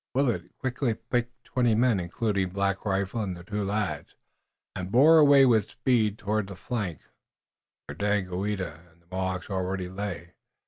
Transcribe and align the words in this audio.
Willet 0.15 0.57
quickly 0.57 0.95
picked 0.95 1.43
twenty 1.43 1.75
men, 1.75 1.99
including 1.99 2.49
Black 2.49 2.85
Rifle 2.87 3.21
and 3.21 3.37
the 3.37 3.43
two 3.43 3.63
lads, 3.63 4.15
and 4.75 4.91
bore 4.91 5.19
away 5.19 5.45
with 5.45 5.69
speed 5.69 6.17
toward 6.17 6.47
the 6.47 6.55
flank 6.55 7.01
where 7.85 7.95
Daganoweda 7.95 8.89
and 8.93 9.03
the 9.03 9.07
Mohawks 9.11 9.51
already 9.51 9.89
lay. 9.89 10.33